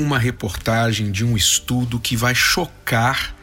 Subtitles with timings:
[0.00, 3.34] uma reportagem de um estudo que vai chocar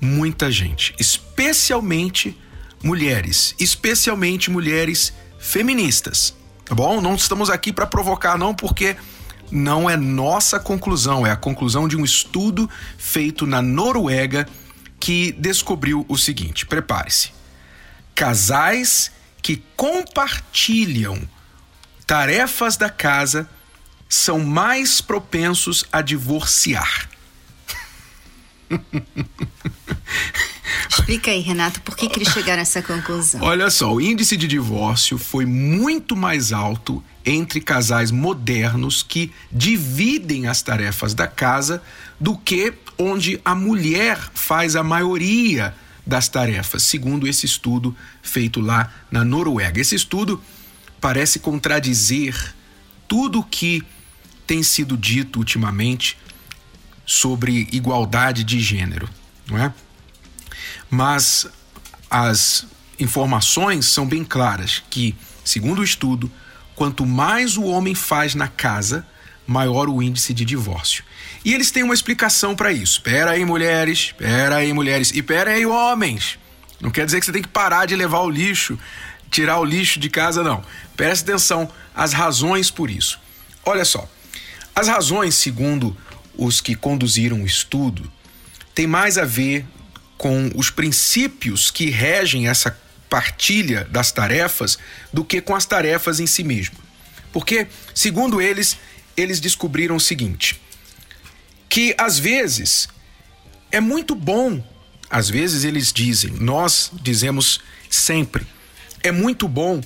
[0.00, 2.36] muita gente, especialmente
[2.82, 6.34] mulheres, especialmente mulheres feministas.
[6.64, 7.00] Tá bom?
[7.00, 8.96] Não estamos aqui para provocar, não, porque
[9.50, 14.46] não é nossa conclusão, é a conclusão de um estudo feito na Noruega
[15.00, 17.30] que descobriu o seguinte: prepare-se.
[18.14, 19.10] Casais
[19.40, 21.20] que compartilham
[22.06, 23.48] tarefas da casa
[24.08, 27.08] são mais propensos a divorciar.
[30.88, 33.40] Explica aí, Renato, por que, que eles chegaram a essa conclusão?
[33.42, 40.46] Olha só, o índice de divórcio foi muito mais alto entre casais modernos que dividem
[40.46, 41.82] as tarefas da casa
[42.18, 45.74] do que onde a mulher faz a maioria
[46.06, 49.80] das tarefas, segundo esse estudo feito lá na Noruega.
[49.80, 50.42] Esse estudo
[51.00, 52.54] parece contradizer
[53.06, 53.82] tudo que
[54.48, 56.16] tem sido dito ultimamente
[57.04, 59.08] sobre igualdade de gênero,
[59.46, 59.72] não é?
[60.90, 61.46] Mas
[62.10, 62.66] as
[62.98, 66.30] informações são bem claras que, segundo o estudo,
[66.74, 69.06] quanto mais o homem faz na casa,
[69.46, 71.04] maior o índice de divórcio.
[71.44, 72.94] E eles têm uma explicação para isso.
[72.94, 76.38] Espera aí, mulheres, espera aí, mulheres, e espera aí, homens.
[76.80, 78.78] Não quer dizer que você tem que parar de levar o lixo,
[79.30, 80.64] tirar o lixo de casa, não.
[80.96, 83.20] Preste atenção às razões por isso.
[83.64, 84.08] Olha só,
[84.78, 85.96] as razões, segundo
[86.36, 88.10] os que conduziram o estudo,
[88.72, 89.66] tem mais a ver
[90.16, 92.78] com os princípios que regem essa
[93.10, 94.78] partilha das tarefas
[95.12, 96.76] do que com as tarefas em si mesmo.
[97.32, 98.76] Porque, segundo eles,
[99.16, 100.60] eles descobriram o seguinte:
[101.68, 102.88] que às vezes
[103.72, 104.64] é muito bom,
[105.10, 107.60] às vezes eles dizem, nós dizemos
[107.90, 108.46] sempre,
[109.02, 109.80] é muito bom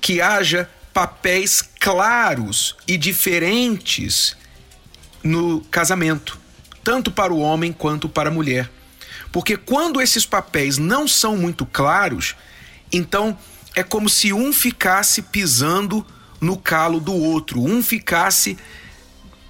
[0.00, 4.36] que haja papéis claros e diferentes
[5.22, 6.38] no casamento,
[6.84, 8.70] tanto para o homem quanto para a mulher.
[9.30, 12.34] Porque quando esses papéis não são muito claros,
[12.92, 13.36] então
[13.74, 16.04] é como se um ficasse pisando
[16.40, 18.58] no calo do outro, um ficasse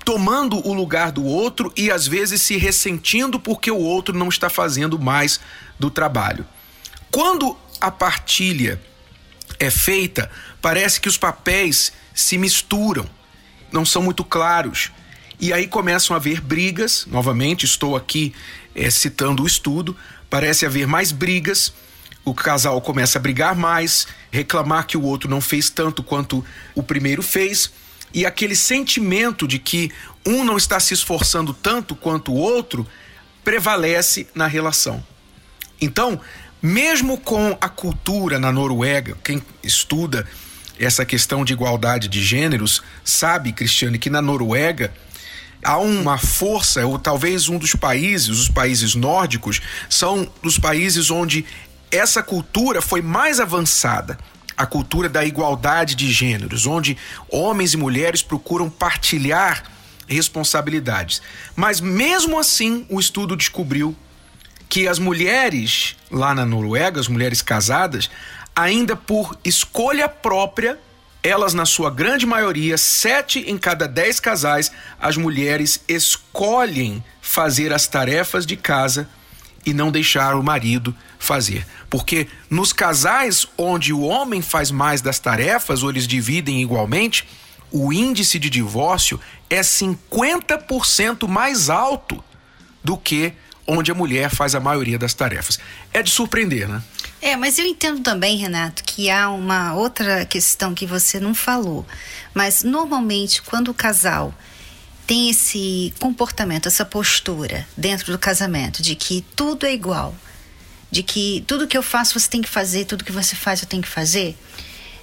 [0.04, 4.48] tomando o lugar do outro e às vezes se ressentindo porque o outro não está
[4.50, 5.40] fazendo mais
[5.78, 6.46] do trabalho.
[7.10, 8.80] Quando a partilha
[9.62, 10.28] é feita,
[10.60, 13.08] parece que os papéis se misturam,
[13.70, 14.90] não são muito claros.
[15.38, 18.34] E aí começam a haver brigas, novamente, estou aqui
[18.74, 19.96] é, citando o estudo,
[20.28, 21.72] parece haver mais brigas,
[22.24, 26.44] o casal começa a brigar mais, reclamar que o outro não fez tanto quanto
[26.74, 27.72] o primeiro fez,
[28.12, 29.92] e aquele sentimento de que
[30.26, 32.86] um não está se esforçando tanto quanto o outro
[33.44, 35.04] prevalece na relação.
[35.80, 36.20] Então,
[36.62, 40.26] mesmo com a cultura na Noruega, quem estuda
[40.78, 44.92] essa questão de igualdade de gêneros sabe, Cristiane, que na Noruega
[45.62, 51.44] há uma força, ou talvez um dos países, os países nórdicos, são os países onde
[51.90, 54.18] essa cultura foi mais avançada.
[54.56, 56.96] A cultura da igualdade de gêneros, onde
[57.28, 59.64] homens e mulheres procuram partilhar
[60.06, 61.22] responsabilidades.
[61.56, 63.96] Mas mesmo assim, o estudo descobriu
[64.72, 68.08] que as mulheres lá na Noruega, as mulheres casadas,
[68.56, 70.78] ainda por escolha própria,
[71.22, 77.86] elas, na sua grande maioria, sete em cada dez casais, as mulheres escolhem fazer as
[77.86, 79.06] tarefas de casa
[79.66, 81.66] e não deixar o marido fazer.
[81.90, 87.28] Porque nos casais onde o homem faz mais das tarefas ou eles dividem igualmente,
[87.70, 89.20] o índice de divórcio
[89.50, 92.24] é 50% mais alto
[92.82, 93.34] do que
[93.66, 95.58] onde a mulher faz a maioria das tarefas.
[95.92, 96.82] É de surpreender, né?
[97.20, 101.86] É, mas eu entendo também, Renato, que há uma outra questão que você não falou.
[102.34, 104.34] Mas normalmente, quando o casal
[105.06, 110.14] tem esse comportamento, essa postura dentro do casamento, de que tudo é igual,
[110.90, 113.68] de que tudo que eu faço você tem que fazer, tudo que você faz eu
[113.68, 114.36] tenho que fazer,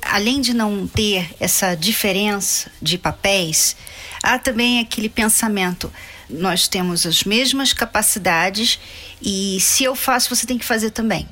[0.01, 3.75] além de não ter essa diferença de papéis,
[4.23, 5.91] há também aquele pensamento:
[6.29, 8.79] nós temos as mesmas capacidades
[9.21, 11.27] e se eu faço, você tem que fazer também.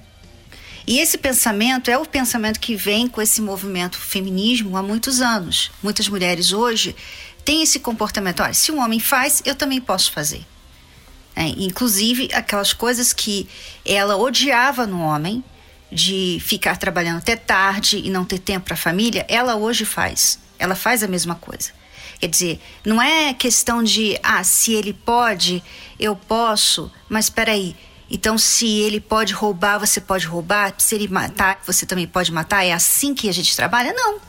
[0.88, 5.69] E esse pensamento é o pensamento que vem com esse movimento feminismo há muitos anos.
[5.83, 6.95] Muitas mulheres hoje
[7.44, 10.45] têm esse comportamento: olha, se um homem faz, eu também posso fazer.
[11.35, 13.47] É, inclusive aquelas coisas que
[13.85, 15.44] ela odiava no homem,
[15.91, 20.39] de ficar trabalhando até tarde e não ter tempo para a família, ela hoje faz.
[20.59, 21.71] Ela faz a mesma coisa.
[22.19, 25.64] Quer dizer, não é questão de, ah, se ele pode,
[26.00, 27.75] eu posso, mas espera aí.
[28.10, 30.74] Então, se ele pode roubar, você pode roubar.
[30.78, 32.64] Se ele matar, você também pode matar.
[32.66, 33.94] É assim que a gente trabalha?
[33.94, 34.19] Não.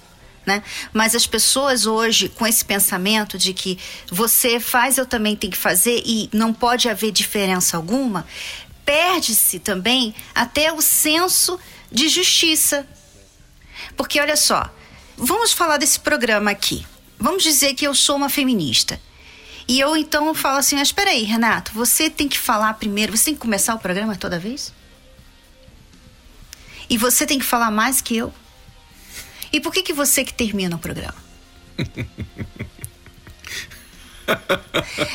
[0.44, 0.62] Né?
[0.92, 3.78] Mas as pessoas hoje, com esse pensamento de que
[4.10, 8.26] você faz, eu também tenho que fazer e não pode haver diferença alguma,
[8.84, 11.60] perde-se também até o senso
[11.92, 12.86] de justiça.
[13.96, 14.68] Porque olha só,
[15.16, 16.86] vamos falar desse programa aqui.
[17.18, 19.00] Vamos dizer que eu sou uma feminista.
[19.66, 23.26] E eu então falo assim: mas espera aí, Renato, você tem que falar primeiro, você
[23.26, 24.72] tem que começar o programa toda vez?
[26.88, 28.32] E você tem que falar mais que eu?
[29.52, 31.16] E por que, que você que termina o programa?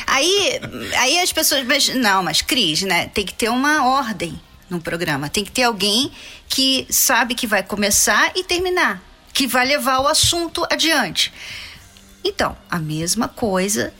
[0.06, 0.60] aí,
[0.98, 1.88] aí as pessoas.
[1.96, 3.08] Não, mas Cris, né?
[3.08, 4.40] Tem que ter uma ordem
[4.70, 5.28] no programa.
[5.28, 6.12] Tem que ter alguém
[6.48, 9.02] que sabe que vai começar e terminar,
[9.32, 11.32] que vai levar o assunto adiante.
[12.24, 13.92] Então, a mesma coisa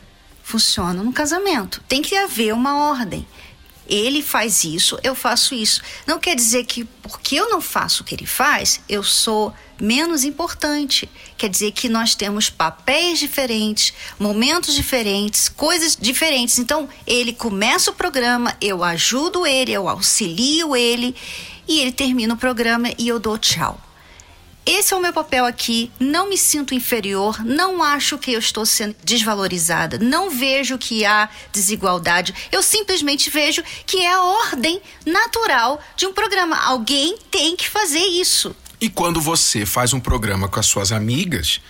[0.42, 1.82] funciona no casamento.
[1.86, 3.26] Tem que haver uma ordem.
[3.86, 5.82] Ele faz isso, eu faço isso.
[6.06, 10.24] Não quer dizer que porque eu não faço o que ele faz, eu sou menos
[10.24, 11.08] importante.
[11.36, 16.58] Quer dizer que nós temos papéis diferentes, momentos diferentes, coisas diferentes.
[16.58, 21.14] Então, ele começa o programa, eu ajudo ele, eu auxilio ele,
[21.68, 23.78] e ele termina o programa e eu dou tchau.
[24.66, 25.90] Esse é o meu papel aqui.
[26.00, 31.28] Não me sinto inferior, não acho que eu estou sendo desvalorizada, não vejo que há
[31.52, 32.34] desigualdade.
[32.50, 36.56] Eu simplesmente vejo que é a ordem natural de um programa.
[36.56, 38.56] Alguém tem que fazer isso.
[38.80, 41.60] E quando você faz um programa com as suas amigas,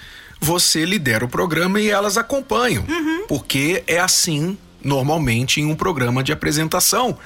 [0.41, 2.85] você lidera o programa e elas acompanham.
[2.88, 3.26] Uhum.
[3.26, 7.19] Porque é assim, normalmente, em um programa de apresentação.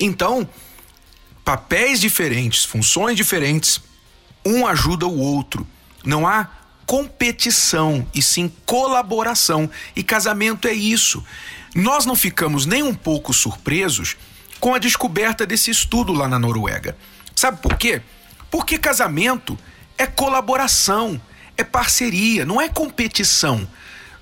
[0.00, 0.48] Então,
[1.44, 3.80] papéis diferentes, funções diferentes
[4.44, 5.66] um ajuda o outro.
[6.04, 6.48] Não há
[6.86, 9.70] competição e sim colaboração.
[9.94, 11.24] E casamento é isso.
[11.74, 14.16] Nós não ficamos nem um pouco surpresos
[14.60, 16.96] com a descoberta desse estudo lá na Noruega.
[17.34, 18.02] Sabe por quê?
[18.50, 19.58] Porque casamento
[19.96, 21.20] é colaboração,
[21.56, 23.66] é parceria, não é competição.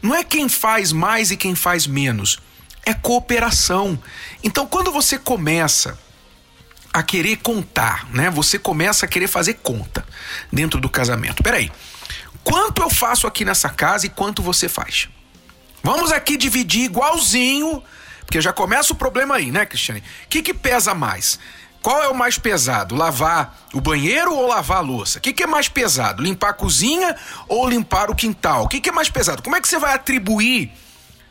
[0.02, 2.38] Não é quem faz mais e quem faz menos.
[2.87, 3.99] É cooperação.
[4.43, 5.99] Então, quando você começa
[6.92, 8.31] a querer contar, né?
[8.31, 10.04] Você começa a querer fazer conta
[10.52, 11.42] dentro do casamento.
[11.42, 11.70] Peraí,
[12.42, 15.08] quanto eu faço aqui nessa casa e quanto você faz?
[15.82, 17.82] Vamos aqui dividir igualzinho,
[18.20, 20.00] porque já começa o problema aí, né, Cristiane?
[20.00, 21.38] O que, que pesa mais?
[21.82, 22.94] Qual é o mais pesado?
[22.94, 25.19] Lavar o banheiro ou lavar a louça?
[25.19, 26.22] O que, que é mais pesado?
[26.22, 27.16] Limpar a cozinha
[27.48, 28.64] ou limpar o quintal?
[28.64, 29.42] O que, que é mais pesado?
[29.42, 30.70] Como é que você vai atribuir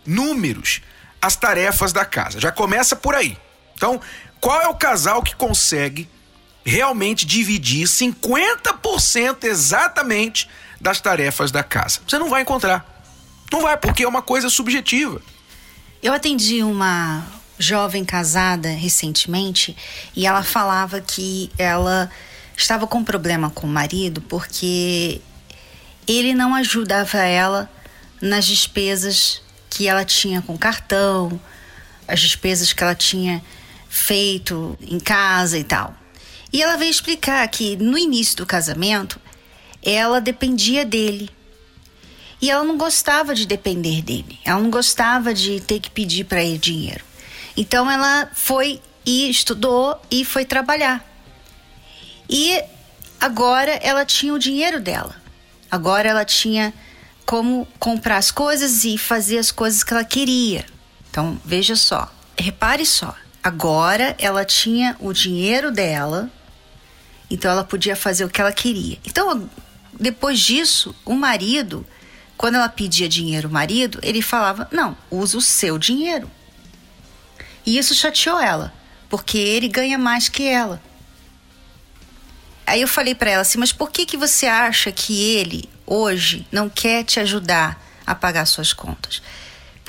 [0.05, 0.81] números
[1.21, 2.39] às tarefas da casa?
[2.39, 3.37] Já começa por aí.
[3.75, 4.01] Então,
[4.39, 6.09] qual é o casal que consegue
[6.65, 10.49] realmente dividir 50% exatamente
[10.79, 11.99] das tarefas da casa?
[12.07, 12.85] Você não vai encontrar.
[13.51, 15.21] Não vai, porque é uma coisa subjetiva.
[16.01, 17.25] Eu atendi uma
[17.57, 19.75] jovem casada recentemente
[20.15, 22.09] e ela falava que ela
[22.55, 25.21] estava com problema com o marido porque
[26.07, 27.69] ele não ajudava ela
[28.21, 31.39] nas despesas que ela tinha com cartão,
[32.07, 33.43] as despesas que ela tinha
[33.89, 35.95] feito em casa e tal.
[36.53, 39.19] E ela veio explicar que no início do casamento
[39.83, 41.29] ela dependia dele.
[42.41, 44.39] E ela não gostava de depender dele.
[44.45, 47.03] Ela não gostava de ter que pedir para ele dinheiro.
[47.57, 51.03] Então ela foi e estudou e foi trabalhar.
[52.29, 52.61] E
[53.19, 55.15] agora ela tinha o dinheiro dela.
[55.69, 56.73] Agora ela tinha
[57.25, 60.65] como comprar as coisas e fazer as coisas que ela queria.
[61.09, 63.15] Então, veja só, repare só.
[63.43, 66.29] Agora ela tinha o dinheiro dela,
[67.29, 68.97] então ela podia fazer o que ela queria.
[69.05, 69.49] Então,
[69.97, 71.85] depois disso, o marido,
[72.37, 76.29] quando ela pedia dinheiro ao marido, ele falava: Não, usa o seu dinheiro.
[77.65, 78.73] E isso chateou ela,
[79.09, 80.81] porque ele ganha mais que ela.
[82.65, 86.47] Aí eu falei para ela assim: Mas por que, que você acha que ele, hoje,
[86.51, 89.21] não quer te ajudar a pagar suas contas?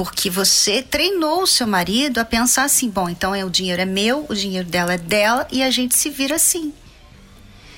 [0.00, 3.84] Porque você treinou o seu marido a pensar assim: bom, então é, o dinheiro é
[3.84, 6.72] meu, o dinheiro dela é dela e a gente se vira assim.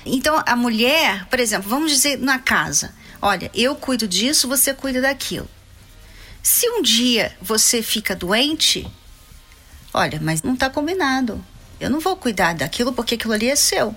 [0.05, 5.01] Então a mulher, por exemplo, vamos dizer na casa: olha, eu cuido disso, você cuida
[5.01, 5.49] daquilo.
[6.41, 8.89] Se um dia você fica doente,
[9.93, 11.43] olha, mas não está combinado.
[11.77, 13.93] Eu não vou cuidar daquilo porque aquilo ali é seu.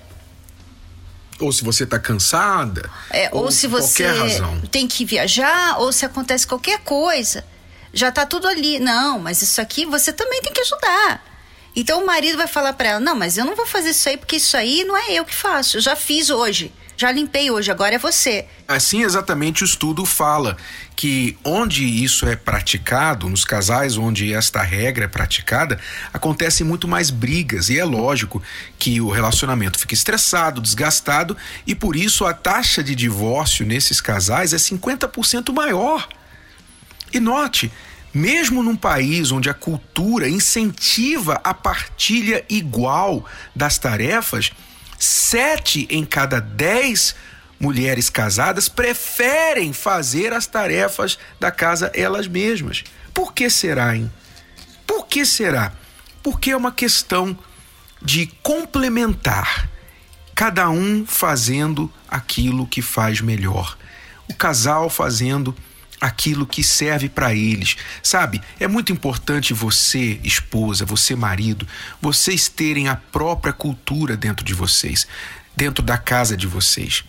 [1.38, 2.90] Ou se você está cansada.
[3.09, 4.09] É, ou, ou se você
[4.73, 7.45] tem que viajar, ou se acontece qualquer coisa
[7.96, 8.78] já tá tudo ali.
[8.78, 11.24] Não, mas isso aqui você também tem que ajudar.
[11.74, 14.16] Então o marido vai falar para ela: "Não, mas eu não vou fazer isso aí
[14.16, 15.78] porque isso aí não é eu que faço.
[15.78, 16.72] Eu já fiz hoje.
[16.98, 18.46] Já limpei hoje, agora é você".
[18.68, 20.56] Assim exatamente o estudo fala
[20.94, 25.78] que onde isso é praticado, nos casais onde esta regra é praticada,
[26.12, 28.42] acontecem muito mais brigas e é lógico
[28.78, 31.36] que o relacionamento fica estressado, desgastado
[31.66, 36.08] e por isso a taxa de divórcio nesses casais é 50% maior.
[37.16, 37.73] E note,
[38.12, 44.52] mesmo num país onde a cultura incentiva a partilha igual das tarefas,
[44.99, 47.16] sete em cada dez
[47.58, 52.85] mulheres casadas preferem fazer as tarefas da casa elas mesmas.
[53.14, 54.12] Por que será, hein?
[54.87, 55.73] Por que será?
[56.23, 57.35] Porque é uma questão
[58.02, 59.70] de complementar,
[60.35, 63.75] cada um fazendo aquilo que faz melhor.
[64.28, 65.56] O casal fazendo
[66.00, 67.76] aquilo que serve para eles.
[68.02, 68.40] Sabe?
[68.58, 71.66] É muito importante você, esposa, você, marido,
[72.00, 75.06] vocês terem a própria cultura dentro de vocês,
[75.56, 77.04] dentro da casa de vocês.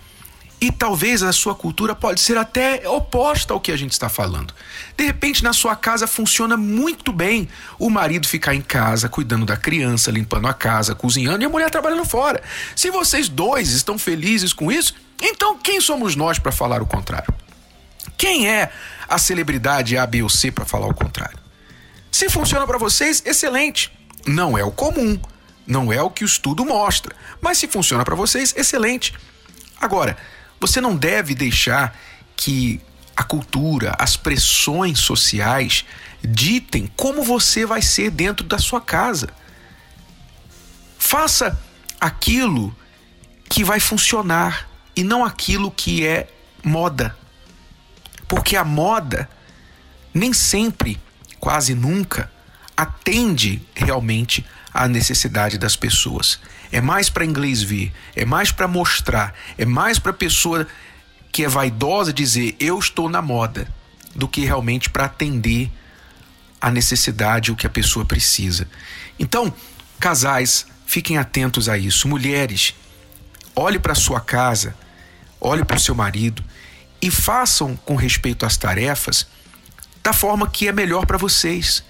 [0.60, 4.54] E talvez a sua cultura pode ser até oposta ao que a gente está falando.
[4.98, 9.56] De repente, na sua casa funciona muito bem o marido ficar em casa, cuidando da
[9.56, 12.42] criança, limpando a casa, cozinhando e a mulher trabalhando fora.
[12.76, 17.32] Se vocês dois estão felizes com isso, então quem somos nós para falar o contrário?
[18.18, 18.72] Quem é
[19.08, 21.38] a celebridade A, B ou C para falar o contrário?
[22.12, 23.92] Se funciona para vocês, excelente.
[24.26, 25.20] Não é o comum,
[25.66, 29.14] não é o que o estudo mostra, mas se funciona para vocês, excelente.
[29.80, 30.18] Agora,
[30.60, 31.96] você não deve deixar
[32.36, 32.82] que
[33.16, 35.86] a cultura, as pressões sociais
[36.24, 39.30] ditem como você vai ser dentro da sua casa.
[40.98, 41.60] Faça
[42.00, 42.76] aquilo
[43.50, 46.28] que vai funcionar e não aquilo que é
[46.64, 47.16] moda.
[48.28, 49.30] Porque a moda
[50.14, 51.00] nem sempre,
[51.40, 52.32] quase nunca,
[52.76, 56.40] atende realmente à necessidade das pessoas.
[56.72, 60.68] É mais para inglês ver, é mais para mostrar, é mais para a pessoa
[61.32, 63.68] que é vaidosa dizer eu estou na moda,
[64.16, 65.72] do que realmente para atender
[66.60, 68.68] a necessidade, o que a pessoa precisa.
[69.20, 69.54] Então,
[70.00, 72.08] casais, fiquem atentos a isso.
[72.08, 72.74] Mulheres,
[73.56, 74.76] olhe para sua casa,
[75.40, 76.44] olhe para o seu marido
[77.02, 79.28] e façam com respeito às tarefas
[80.04, 81.84] da forma que é melhor para vocês.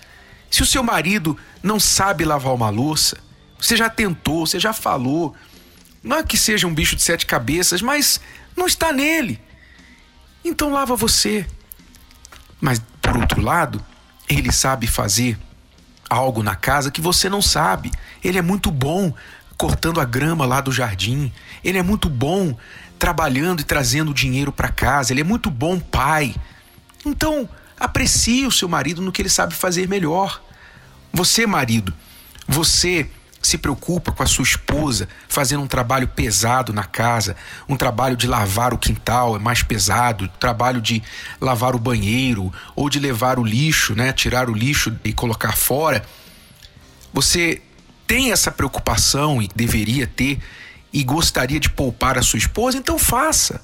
[0.50, 3.18] Se o seu marido não sabe lavar uma louça,
[3.60, 5.36] você já tentou, você já falou,
[6.04, 8.20] não é que seja um bicho de sete cabeças, mas
[8.56, 9.40] não está nele.
[10.44, 11.46] Então lava você.
[12.60, 13.84] Mas por outro lado,
[14.28, 15.38] ele sabe fazer
[16.10, 17.92] algo na casa que você não sabe.
[18.24, 19.14] Ele é muito bom
[19.58, 21.32] cortando a grama lá do jardim.
[21.64, 22.58] Ele é muito bom
[22.98, 26.36] trabalhando e trazendo dinheiro para casa, ele é muito bom pai.
[27.06, 27.48] Então,
[27.80, 30.42] aprecie o seu marido no que ele sabe fazer melhor.
[31.14, 31.94] Você, marido,
[32.48, 33.10] você
[33.42, 37.36] se preocupa com a sua esposa fazendo um trabalho pesado na casa,
[37.70, 41.02] um trabalho de lavar o quintal é mais pesado, trabalho de
[41.40, 46.04] lavar o banheiro ou de levar o lixo, né, tirar o lixo e colocar fora.
[47.14, 47.62] Você
[48.06, 50.40] tem essa preocupação e deveria ter
[50.92, 53.62] e gostaria de poupar a sua esposa, então faça.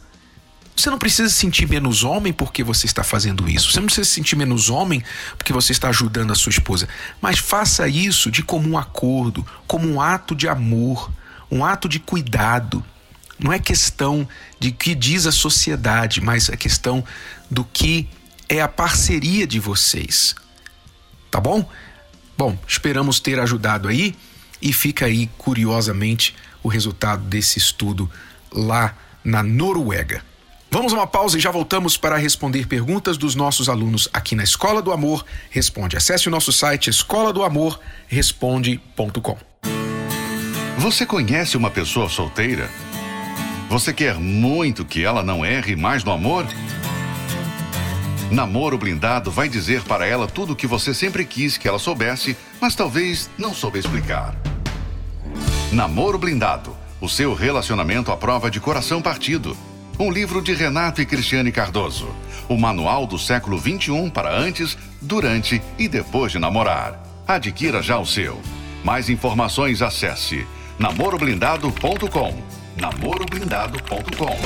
[0.75, 3.71] Você não precisa se sentir menos homem porque você está fazendo isso.
[3.71, 5.03] Você não precisa se sentir menos homem
[5.37, 6.87] porque você está ajudando a sua esposa.
[7.21, 11.11] Mas faça isso de comum acordo, como um ato de amor,
[11.49, 12.83] um ato de cuidado.
[13.39, 14.27] Não é questão
[14.59, 17.03] de que diz a sociedade, mas é questão
[17.49, 18.07] do que
[18.49, 20.35] é a parceria de vocês.
[21.29, 21.69] Tá bom?
[22.37, 24.15] Bom, esperamos ter ajudado aí
[24.61, 28.10] e fica aí curiosamente o resultado desse estudo
[28.51, 30.24] lá na Noruega.
[30.72, 34.43] Vamos a uma pausa e já voltamos para responder perguntas dos nossos alunos aqui na
[34.43, 35.96] Escola do Amor Responde.
[35.96, 39.38] Acesse o nosso site escola do amor responde.com.
[40.79, 42.67] Você conhece uma pessoa solteira?
[43.70, 46.48] Você quer muito que ela não erre mais no amor?
[48.32, 52.36] Namoro Blindado vai dizer para ela tudo o que você sempre quis que ela soubesse,
[52.60, 54.36] mas talvez não soube explicar.
[55.73, 56.77] Namoro Blindado.
[57.01, 59.57] O seu relacionamento à prova de coração partido.
[59.99, 62.07] Um livro de Renato e Cristiane Cardoso.
[62.47, 67.01] O manual do século 21 para antes, durante e depois de namorar.
[67.27, 68.39] Adquira já o seu.
[68.83, 70.45] Mais informações acesse
[70.77, 72.43] namoroblindado.com.
[72.79, 74.37] namoroblindado.com.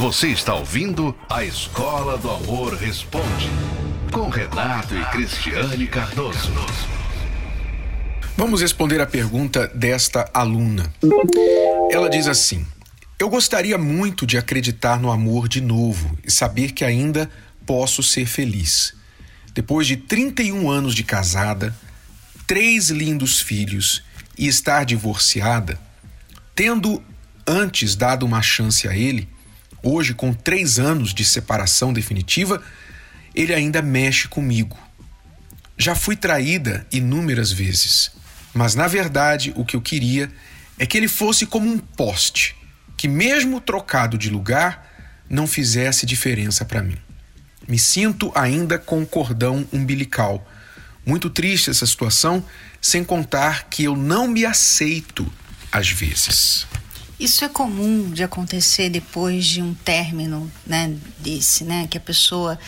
[0.00, 3.48] Você está ouvindo a Escola do Amor Responde
[4.10, 6.52] com Renato e Cristiane Cardoso.
[8.36, 10.92] Vamos responder a pergunta desta aluna.
[11.90, 12.66] Ela diz assim:
[13.18, 17.30] Eu gostaria muito de acreditar no amor de novo e saber que ainda
[17.66, 18.94] posso ser feliz.
[19.54, 21.74] depois de 31 anos de casada,
[22.46, 24.04] três lindos filhos
[24.38, 25.78] e estar divorciada,
[26.54, 27.02] tendo
[27.46, 29.28] antes dado uma chance a ele,
[29.82, 32.62] hoje com três anos de separação definitiva,
[33.34, 34.76] ele ainda mexe comigo.
[35.76, 38.10] Já fui traída inúmeras vezes,
[38.52, 40.30] mas na verdade o que eu queria
[40.78, 42.56] é que ele fosse como um poste,
[42.96, 44.86] que mesmo trocado de lugar,
[45.28, 46.96] não fizesse diferença para mim.
[47.68, 50.46] Me sinto ainda com o cordão umbilical.
[51.04, 52.42] Muito triste essa situação,
[52.80, 55.30] sem contar que eu não me aceito
[55.70, 56.66] às vezes.
[57.20, 62.58] Isso é comum de acontecer depois de um término, né, desse, né, que a pessoa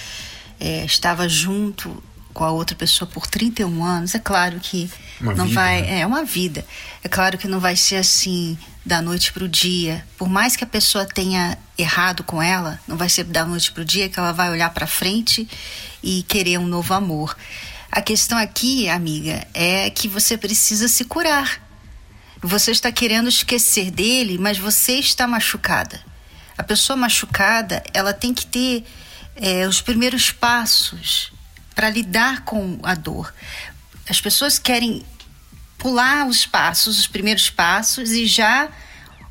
[0.60, 2.02] é, estava junto
[2.32, 4.14] com a outra pessoa por 31 anos.
[4.14, 4.90] É claro que
[5.20, 6.00] uma não vida, vai, né?
[6.00, 6.64] é uma vida.
[7.02, 10.06] É claro que não vai ser assim da noite para o dia.
[10.16, 13.82] Por mais que a pessoa tenha errado com ela, não vai ser da noite para
[13.82, 15.48] o dia que ela vai olhar para frente
[16.02, 17.36] e querer um novo amor.
[17.90, 21.60] A questão aqui, amiga, é que você precisa se curar.
[22.40, 26.00] Você está querendo esquecer dele, mas você está machucada.
[26.56, 28.84] A pessoa machucada, ela tem que ter
[29.40, 31.32] é, os primeiros passos
[31.74, 33.32] para lidar com a dor.
[34.08, 35.04] As pessoas querem
[35.78, 38.68] pular os passos, os primeiros passos e já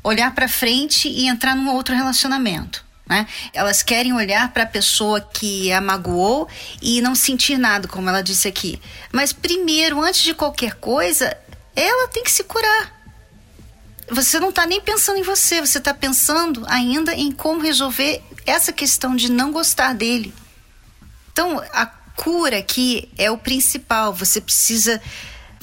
[0.02, 2.84] olhar para frente e entrar num outro relacionamento.
[3.06, 3.26] Né?
[3.52, 6.48] Elas querem olhar para a pessoa que a magoou
[6.82, 8.80] e não sentir nada, como ela disse aqui.
[9.12, 11.36] Mas primeiro, antes de qualquer coisa,
[11.76, 13.00] ela tem que se curar
[14.10, 18.72] você não está nem pensando em você, você está pensando ainda em como resolver essa
[18.72, 20.34] questão de não gostar dele.
[21.32, 24.12] Então, a cura aqui é o principal.
[24.12, 25.00] Você precisa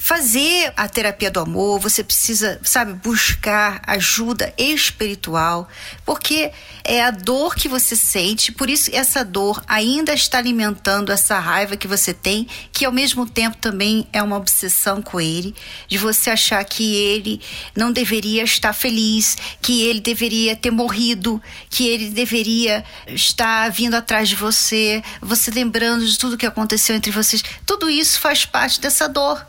[0.00, 5.68] fazer a terapia do amor, você precisa, sabe, buscar ajuda espiritual,
[6.06, 6.52] porque
[6.84, 11.76] é a dor que você sente, por isso essa dor ainda está alimentando essa raiva
[11.76, 15.52] que você tem, que ao mesmo tempo também é uma obsessão com ele,
[15.88, 17.40] de você achar que ele
[17.74, 24.28] não deveria estar feliz, que ele deveria ter morrido, que ele deveria estar vindo atrás
[24.28, 27.42] de você, você lembrando de tudo que aconteceu entre vocês.
[27.66, 29.44] Tudo isso faz parte dessa dor.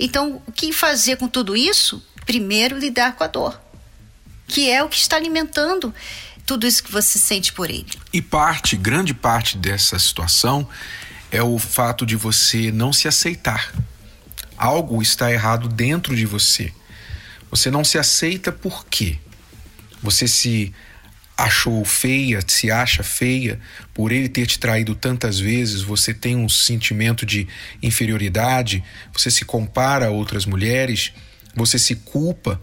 [0.00, 2.02] Então, o que fazer com tudo isso?
[2.24, 3.60] Primeiro, lidar com a dor,
[4.48, 5.94] que é o que está alimentando
[6.46, 7.86] tudo isso que você sente por ele.
[8.12, 10.66] E parte, grande parte dessa situação
[11.30, 13.72] é o fato de você não se aceitar.
[14.56, 16.72] Algo está errado dentro de você.
[17.50, 19.18] Você não se aceita por quê?
[20.02, 20.74] Você se
[21.44, 23.58] achou feia, se acha feia,
[23.94, 27.48] por ele ter te traído tantas vezes, você tem um sentimento de
[27.82, 31.12] inferioridade, você se compara a outras mulheres,
[31.54, 32.60] você se culpa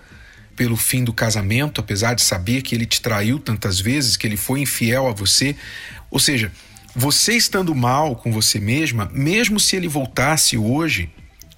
[0.56, 4.38] pelo fim do casamento, apesar de saber que ele te traiu tantas vezes, que ele
[4.38, 5.56] foi infiel a você.
[6.10, 6.52] Ou seja,
[6.96, 11.10] você estando mal com você mesma, mesmo se ele voltasse hoje,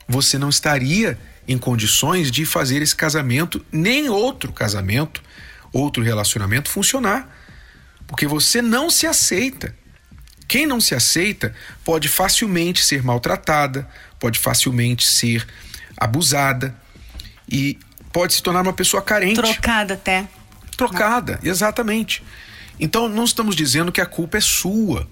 [0.07, 5.23] você não estaria em condições de fazer esse casamento, nem outro casamento,
[5.71, 7.29] outro relacionamento funcionar.
[8.07, 9.75] Porque você não se aceita.
[10.47, 11.53] Quem não se aceita
[11.83, 13.87] pode facilmente ser maltratada,
[14.19, 15.45] pode facilmente ser
[15.95, 16.75] abusada
[17.47, 17.77] e
[18.11, 19.35] pode se tornar uma pessoa carente.
[19.35, 20.27] Trocada até.
[20.75, 22.23] Trocada, exatamente.
[22.79, 25.07] Então não estamos dizendo que a culpa é sua,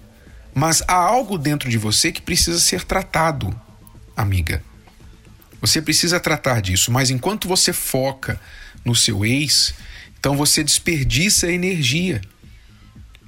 [0.54, 3.54] mas há algo dentro de você que precisa ser tratado,
[4.16, 4.62] amiga.
[5.60, 8.40] Você precisa tratar disso, mas enquanto você foca
[8.84, 9.74] no seu ex,
[10.18, 12.20] então você desperdiça energia.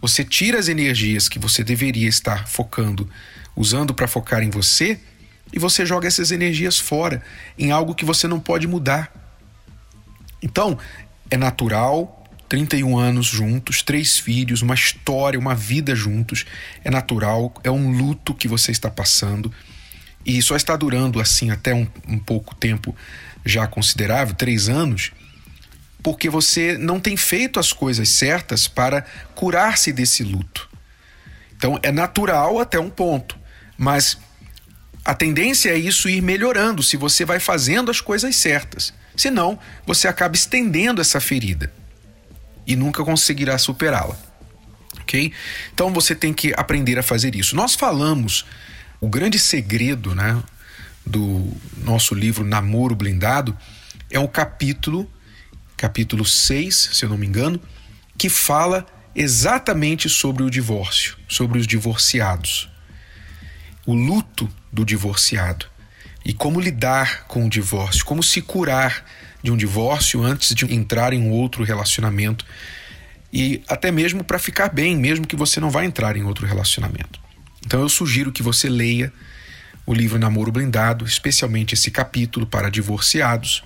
[0.01, 3.09] Você tira as energias que você deveria estar focando,
[3.55, 4.99] usando para focar em você,
[5.53, 7.23] e você joga essas energias fora,
[7.59, 9.13] em algo que você não pode mudar.
[10.43, 10.79] Então,
[11.31, 12.17] é natural
[12.49, 16.45] 31 anos juntos, três filhos, uma história, uma vida juntos.
[16.83, 19.53] É natural, é um luto que você está passando
[20.27, 22.95] e só está durando assim até um, um pouco tempo
[23.45, 25.13] já considerável três anos
[26.03, 30.69] porque você não tem feito as coisas certas para curar-se desse luto.
[31.57, 33.39] Então é natural até um ponto,
[33.77, 34.19] mas
[35.05, 38.95] a tendência é isso ir melhorando se você vai fazendo as coisas certas.
[39.17, 41.73] Senão, você acaba estendendo essa ferida
[42.67, 44.17] e nunca conseguirá superá-la.
[45.01, 45.33] Ok?
[45.75, 47.57] Então você tem que aprender a fazer isso.
[47.57, 48.47] Nós falamos
[49.01, 50.41] o grande segredo né,
[51.05, 53.57] do nosso livro Namoro Blindado
[54.11, 55.11] é um capítulo
[55.81, 57.59] capítulo 6, se eu não me engano,
[58.19, 58.85] que fala
[59.17, 62.69] exatamente sobre o divórcio, sobre os divorciados.
[63.87, 65.65] O luto do divorciado
[66.23, 69.07] e como lidar com o divórcio, como se curar
[69.43, 72.45] de um divórcio antes de entrar em um outro relacionamento
[73.33, 77.19] e até mesmo para ficar bem, mesmo que você não vá entrar em outro relacionamento.
[77.65, 79.11] Então eu sugiro que você leia
[79.87, 83.65] o livro Namoro Blindado, especialmente esse capítulo para divorciados,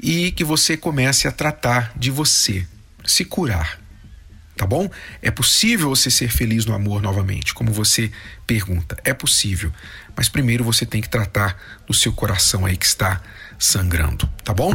[0.00, 2.66] e que você comece a tratar de você,
[3.04, 3.80] se curar.
[4.56, 4.88] Tá bom?
[5.20, 8.10] É possível você ser feliz no amor novamente, como você
[8.46, 8.96] pergunta.
[9.04, 9.70] É possível.
[10.16, 13.20] Mas primeiro você tem que tratar do seu coração aí que está
[13.58, 14.72] sangrando, tá bom?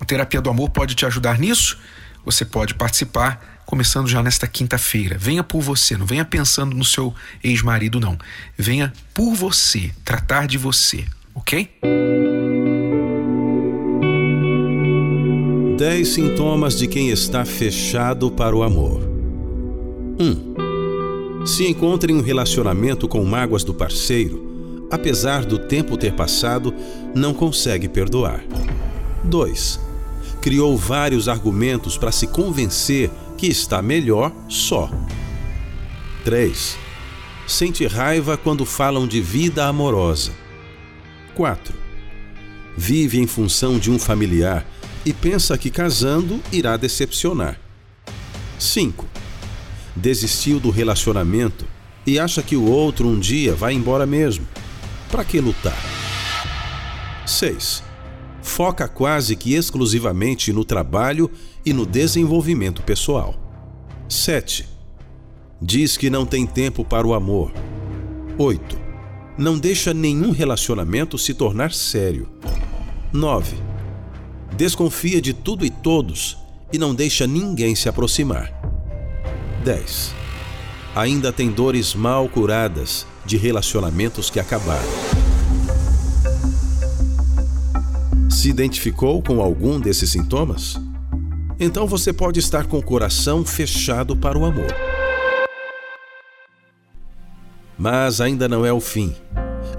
[0.00, 1.78] A terapia do amor pode te ajudar nisso.
[2.24, 5.18] Você pode participar começando já nesta quinta-feira.
[5.18, 8.16] Venha por você, não venha pensando no seu ex-marido, não.
[8.56, 11.70] Venha por você, tratar de você, ok?
[15.76, 19.00] 10 sintomas de quem está fechado para o amor.
[20.20, 20.22] 1.
[20.22, 26.72] Um, se encontra em um relacionamento com mágoas do parceiro, apesar do tempo ter passado,
[27.12, 28.44] não consegue perdoar.
[29.24, 29.80] 2.
[30.40, 34.88] Criou vários argumentos para se convencer que está melhor só.
[36.24, 36.78] 3.
[37.48, 40.30] Sente raiva quando falam de vida amorosa.
[41.34, 41.74] 4.
[42.76, 44.64] Vive em função de um familiar
[45.04, 47.60] e pensa que casando irá decepcionar.
[48.58, 49.06] 5.
[49.94, 51.66] Desistiu do relacionamento
[52.06, 54.46] e acha que o outro um dia vai embora mesmo.
[55.10, 55.76] Para que lutar?
[57.26, 57.82] 6.
[58.42, 61.30] Foca quase que exclusivamente no trabalho
[61.64, 63.34] e no desenvolvimento pessoal.
[64.08, 64.68] 7.
[65.60, 67.52] Diz que não tem tempo para o amor.
[68.36, 68.78] 8.
[69.38, 72.28] Não deixa nenhum relacionamento se tornar sério.
[73.12, 73.73] 9.
[74.56, 76.38] Desconfia de tudo e todos
[76.72, 78.52] e não deixa ninguém se aproximar.
[79.64, 80.14] 10.
[80.94, 84.88] Ainda tem dores mal curadas de relacionamentos que acabaram.
[88.30, 90.78] Se identificou com algum desses sintomas?
[91.58, 94.74] então você pode estar com o coração fechado para o amor.
[97.78, 99.14] Mas ainda não é o fim.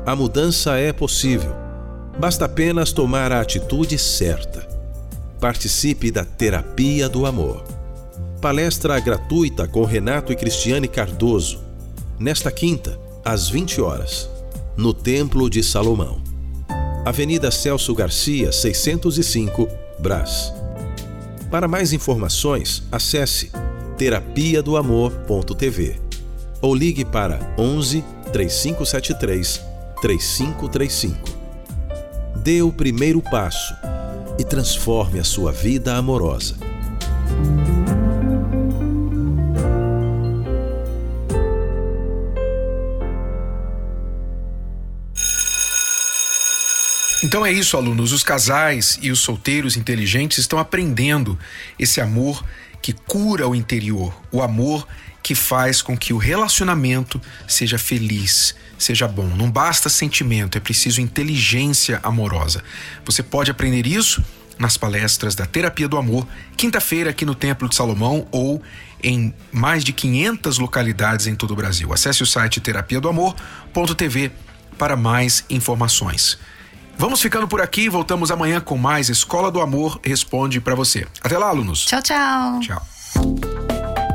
[0.05, 1.64] A mudança é possível.
[2.17, 4.65] Basta apenas tomar a atitude certa.
[5.39, 7.63] Participe da Terapia do Amor.
[8.41, 11.61] Palestra gratuita com Renato e Cristiane Cardoso,
[12.17, 14.29] nesta quinta, às 20 horas,
[14.77, 16.21] no Templo de Salomão.
[17.03, 19.67] Avenida Celso Garcia, 605,
[19.99, 20.53] Brás.
[21.51, 23.51] Para mais informações, acesse
[23.97, 25.99] terapia do amor.tv
[26.61, 29.61] ou ligue para 11 3573
[30.01, 31.34] 3535.
[32.45, 33.73] Dê o primeiro passo
[34.37, 36.55] e transforme a sua vida amorosa.
[47.23, 48.11] Então é isso, alunos.
[48.11, 51.39] Os casais e os solteiros inteligentes estão aprendendo
[51.79, 52.45] esse amor
[52.79, 54.87] que cura o interior, o amor
[55.25, 59.25] que faz com que o relacionamento seja feliz, seja bom.
[59.25, 62.63] Não basta sentimento, é preciso inteligência amorosa.
[63.03, 64.23] Você pode aprender isso
[64.59, 68.61] nas palestras da Terapia do Amor, quinta-feira aqui no Templo de Salomão ou
[69.01, 71.91] em mais de 500 localidades em todo o Brasil.
[71.91, 74.31] Acesse o site terapia do amor.tv
[74.77, 76.37] para mais informações.
[76.99, 81.07] Vamos ficando por aqui, voltamos amanhã com mais Escola do Amor Responde para você.
[81.19, 81.83] Até lá, alunos.
[81.83, 82.59] Tchau, tchau.
[82.59, 83.54] Tchau.